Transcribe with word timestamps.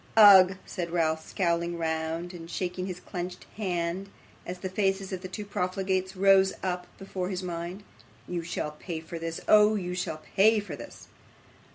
'Ugh!' 0.17 0.55
said 0.65 0.89
Ralph, 0.89 1.23
scowling 1.29 1.77
round, 1.77 2.33
and 2.33 2.49
shaking 2.49 2.87
his 2.87 2.99
clenched 2.99 3.45
hand 3.55 4.09
as 4.47 4.57
the 4.57 4.67
faces 4.67 5.13
of 5.13 5.21
the 5.21 5.27
two 5.27 5.45
profligates 5.45 6.15
rose 6.15 6.53
up 6.63 6.87
before 6.97 7.29
his 7.29 7.43
mind; 7.43 7.83
'you 8.27 8.41
shall 8.41 8.71
pay 8.71 8.99
for 8.99 9.19
this. 9.19 9.41
Oh! 9.47 9.75
you 9.75 9.93
shall 9.93 10.17
pay 10.35 10.59
for 10.59 10.75
this! 10.75 11.07